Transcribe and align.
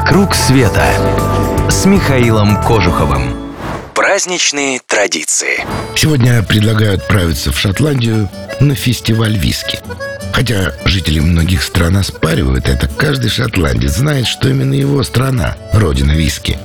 «Вокруг 0.00 0.34
света» 0.34 0.82
с 1.68 1.84
Михаилом 1.84 2.62
Кожуховым. 2.62 3.52
Праздничные 3.94 4.80
традиции. 4.86 5.62
Сегодня 5.94 6.42
предлагаю 6.42 6.94
отправиться 6.94 7.52
в 7.52 7.58
Шотландию 7.58 8.30
на 8.60 8.74
фестиваль 8.74 9.36
виски. 9.36 9.78
Хотя 10.32 10.72
жители 10.86 11.20
многих 11.20 11.62
стран 11.62 11.98
оспаривают 11.98 12.66
это, 12.66 12.88
каждый 12.88 13.28
шотландец 13.28 13.96
знает, 13.96 14.26
что 14.26 14.48
именно 14.48 14.72
его 14.72 15.02
страна– 15.02 15.56
родина 15.74 16.12
виски. 16.12 16.56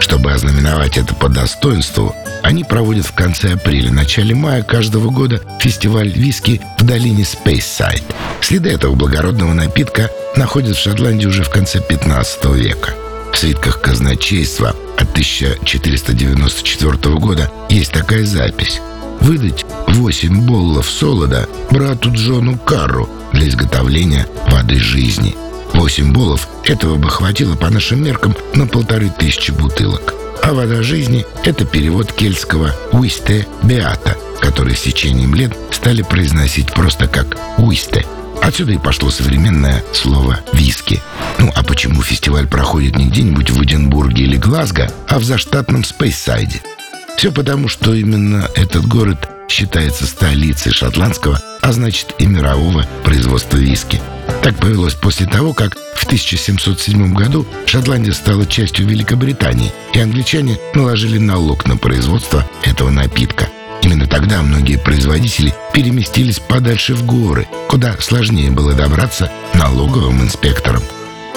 Чтобы 0.00 0.32
ознаменовать 0.32 0.96
это 0.96 1.14
по 1.14 1.28
достоинству, 1.28 2.14
они 2.42 2.64
проводят 2.64 3.06
в 3.06 3.12
конце 3.12 3.52
апреля, 3.52 3.92
начале 3.92 4.34
мая 4.34 4.62
каждого 4.62 5.10
года 5.10 5.42
фестиваль 5.60 6.08
виски 6.08 6.60
в 6.78 6.84
долине 6.84 7.24
Спейссайд. 7.24 8.02
Следы 8.40 8.70
этого 8.70 8.94
благородного 8.94 9.52
напитка 9.52 10.10
находят 10.36 10.76
в 10.76 10.80
Шотландии 10.80 11.26
уже 11.26 11.44
в 11.44 11.50
конце 11.50 11.80
15 11.80 12.44
века. 12.56 12.94
В 13.32 13.38
свитках 13.38 13.80
казначейства 13.80 14.74
от 14.96 15.10
1494 15.10 17.14
года 17.16 17.50
есть 17.68 17.92
такая 17.92 18.24
запись. 18.24 18.80
Выдать 19.20 19.66
8 19.86 20.46
боллов 20.46 20.90
солода 20.90 21.46
брату 21.70 22.10
Джону 22.10 22.58
Карру 22.58 23.08
для 23.32 23.48
изготовления 23.48 24.26
воды 24.48 24.76
жизни. 24.76 25.36
8 25.80 26.12
боллов 26.12 26.46
этого 26.64 26.96
бы 26.96 27.08
хватило 27.08 27.56
по 27.56 27.70
нашим 27.70 28.04
меркам 28.04 28.36
на 28.52 28.66
полторы 28.66 29.10
тысячи 29.18 29.50
бутылок. 29.50 30.12
А 30.42 30.52
вода 30.52 30.82
жизни– 30.82 31.24
это 31.44 31.64
перевод 31.64 32.12
кельтского 32.12 32.76
«уисте 32.92 33.46
беата», 33.62 34.14
который 34.40 34.76
с 34.76 34.82
течением 34.82 35.34
лет 35.34 35.56
стали 35.70 36.02
произносить 36.02 36.70
просто 36.74 37.08
как 37.08 37.38
«уисте». 37.56 38.04
Отсюда 38.42 38.72
и 38.72 38.78
пошло 38.78 39.10
современное 39.10 39.82
слово 39.94 40.40
«виски». 40.52 41.00
Ну 41.38 41.50
а 41.54 41.62
почему 41.62 42.02
фестиваль 42.02 42.46
проходит 42.46 42.98
не 42.98 43.06
где-нибудь 43.06 43.48
в 43.48 43.62
Эдинбурге 43.62 44.24
или 44.24 44.36
Глазго, 44.36 44.92
а 45.08 45.18
в 45.18 45.24
заштатном 45.24 45.84
Спейсайде? 45.84 46.60
Все 47.16 47.32
потому, 47.32 47.68
что 47.68 47.94
именно 47.94 48.50
этот 48.54 48.86
город 48.86 49.30
считается 49.48 50.06
столицей 50.06 50.72
шотландского, 50.72 51.40
а 51.62 51.72
значит 51.72 52.14
и 52.18 52.26
мирового 52.26 52.86
производства 53.02 53.56
виски. 53.56 53.98
Так 54.42 54.56
повелось 54.58 54.94
после 54.94 55.26
того, 55.26 55.52
как 55.52 55.76
в 55.94 56.04
1707 56.04 57.12
году 57.12 57.46
Шотландия 57.66 58.12
стала 58.12 58.46
частью 58.46 58.86
Великобритании, 58.86 59.72
и 59.92 60.00
англичане 60.00 60.58
наложили 60.74 61.18
налог 61.18 61.66
на 61.66 61.76
производство 61.76 62.48
этого 62.62 62.90
напитка. 62.90 63.48
Именно 63.82 64.06
тогда 64.06 64.42
многие 64.42 64.76
производители 64.76 65.54
переместились 65.72 66.38
подальше 66.38 66.94
в 66.94 67.04
горы, 67.04 67.48
куда 67.68 67.96
сложнее 67.98 68.50
было 68.50 68.72
добраться 68.72 69.30
налоговым 69.54 70.22
инспекторам. 70.22 70.82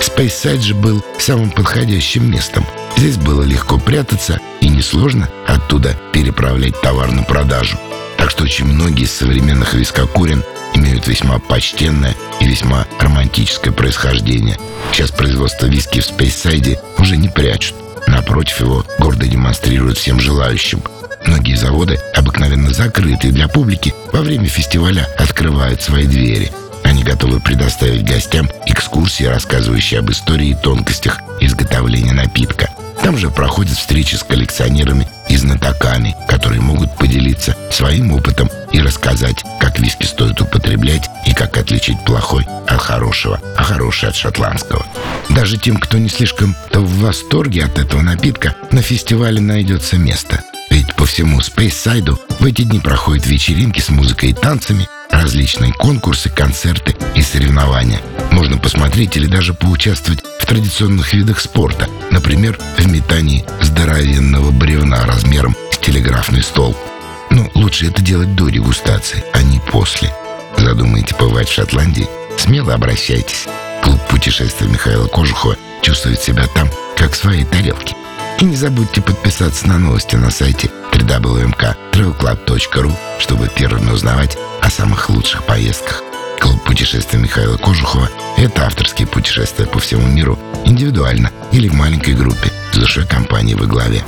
Спейсайд 0.00 0.62
же 0.62 0.74
был 0.74 1.04
самым 1.18 1.50
подходящим 1.50 2.30
местом. 2.30 2.66
Здесь 2.96 3.16
было 3.16 3.42
легко 3.42 3.78
прятаться 3.78 4.40
и 4.60 4.68
несложно 4.68 5.28
оттуда 5.46 5.96
переправлять 6.12 6.80
товар 6.80 7.10
на 7.10 7.22
продажу. 7.22 7.78
Так 8.16 8.30
что 8.30 8.44
очень 8.44 8.66
многие 8.66 9.04
из 9.04 9.12
современных 9.12 9.74
вискокурен 9.74 10.44
имеют 10.82 11.06
весьма 11.06 11.38
почтенное 11.38 12.16
и 12.40 12.46
весьма 12.46 12.86
романтическое 12.98 13.72
происхождение. 13.72 14.58
Сейчас 14.92 15.10
производство 15.10 15.66
виски 15.66 16.00
в 16.00 16.04
Спейсайде 16.04 16.80
уже 16.98 17.16
не 17.16 17.28
прячут. 17.28 17.76
Напротив 18.08 18.60
его 18.60 18.84
гордо 18.98 19.26
демонстрируют 19.26 19.98
всем 19.98 20.20
желающим. 20.20 20.82
Многие 21.24 21.54
заводы, 21.54 22.00
обыкновенно 22.14 22.72
закрытые 22.74 23.32
для 23.32 23.46
публики, 23.46 23.94
во 24.12 24.22
время 24.22 24.48
фестиваля 24.48 25.08
открывают 25.16 25.80
свои 25.82 26.06
двери. 26.06 26.50
Они 26.82 27.04
готовы 27.04 27.38
предоставить 27.38 28.04
гостям 28.04 28.50
экскурсии, 28.66 29.24
рассказывающие 29.24 30.00
об 30.00 30.10
истории 30.10 30.48
и 30.48 30.54
тонкостях 30.54 31.20
изготовления 31.40 32.12
напитка. 32.12 32.70
Там 33.02 33.16
же 33.16 33.30
проходят 33.30 33.76
встречи 33.78 34.16
с 34.16 34.24
коллекционерами 34.24 35.06
знатоками, 35.42 36.16
которые 36.28 36.60
могут 36.60 36.96
поделиться 36.96 37.56
своим 37.70 38.12
опытом 38.12 38.50
и 38.72 38.80
рассказать, 38.80 39.44
как 39.60 39.78
виски 39.78 40.04
стоит 40.04 40.40
употреблять 40.40 41.08
и 41.26 41.34
как 41.34 41.58
отличить 41.58 42.02
плохой 42.04 42.46
от 42.66 42.80
хорошего, 42.80 43.40
а 43.56 43.62
хороший 43.62 44.08
от 44.08 44.16
шотландского. 44.16 44.86
Даже 45.28 45.58
тем, 45.58 45.76
кто 45.76 45.98
не 45.98 46.08
слишком-то 46.08 46.80
в 46.80 47.00
восторге 47.00 47.64
от 47.64 47.78
этого 47.78 48.02
напитка, 48.02 48.54
на 48.70 48.82
фестивале 48.82 49.40
найдется 49.40 49.96
место. 49.96 50.42
Ведь 50.70 50.94
по 50.94 51.04
всему 51.04 51.40
Спейссайду 51.42 52.18
в 52.38 52.46
эти 52.46 52.62
дни 52.62 52.80
проходят 52.80 53.26
вечеринки 53.26 53.80
с 53.80 53.90
музыкой 53.90 54.30
и 54.30 54.34
танцами, 54.34 54.88
различные 55.10 55.72
конкурсы, 55.72 56.30
концерты 56.30 56.96
и 57.14 57.22
соревнования. 57.22 58.00
Можно 58.30 58.56
посмотреть 58.56 59.16
или 59.16 59.26
даже 59.26 59.52
поучаствовать 59.52 60.22
традиционных 60.52 61.14
видах 61.14 61.40
спорта, 61.40 61.88
например, 62.10 62.58
в 62.76 62.86
метании 62.86 63.42
здоровенного 63.62 64.50
бревна 64.50 65.06
размером 65.06 65.56
с 65.70 65.78
телеграфный 65.78 66.42
стол. 66.42 66.76
Но 67.30 67.50
лучше 67.54 67.86
это 67.86 68.02
делать 68.02 68.34
до 68.34 68.50
дегустации, 68.50 69.24
а 69.32 69.42
не 69.42 69.60
после. 69.60 70.12
Задумаете 70.58 71.14
побывать 71.14 71.48
в 71.48 71.54
Шотландии? 71.54 72.06
Смело 72.36 72.74
обращайтесь. 72.74 73.46
Клуб 73.82 73.98
путешествий 74.10 74.68
Михаила 74.68 75.06
Кожухова 75.06 75.56
чувствует 75.80 76.20
себя 76.20 76.46
там, 76.54 76.68
как 76.98 77.12
в 77.12 77.16
своей 77.16 77.44
тарелке. 77.44 77.96
И 78.38 78.44
не 78.44 78.56
забудьте 78.56 79.00
подписаться 79.00 79.66
на 79.66 79.78
новости 79.78 80.16
на 80.16 80.30
сайте 80.30 80.70
www.travelclub.ru, 80.92 82.92
чтобы 83.18 83.48
первыми 83.48 83.90
узнавать 83.90 84.36
о 84.60 84.68
самых 84.68 85.08
лучших 85.08 85.44
поездках. 85.44 86.02
Клуб 86.42 86.60
путешествий 86.64 87.20
Михаила 87.20 87.56
Кожухова– 87.56 88.10
это 88.36 88.66
авторские 88.66 89.06
путешествия 89.06 89.64
по 89.64 89.78
всему 89.78 90.08
миру, 90.08 90.36
индивидуально 90.64 91.30
или 91.52 91.68
в 91.68 91.74
маленькой 91.74 92.14
группе, 92.14 92.50
с 92.72 92.76
душой 92.76 93.06
компании 93.06 93.54
во 93.54 93.66
главе. 93.66 94.02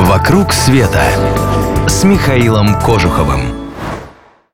«Вокруг 0.00 0.52
света» 0.52 1.04
с 1.86 2.02
Михаилом 2.02 2.80
Кожуховым. 2.80 3.59